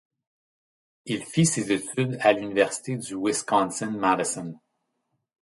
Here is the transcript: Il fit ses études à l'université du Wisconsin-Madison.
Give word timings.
Il 1.05 1.23
fit 1.23 1.45
ses 1.45 1.71
études 1.71 2.17
à 2.21 2.33
l'université 2.33 2.97
du 2.97 3.13
Wisconsin-Madison. 3.15 4.57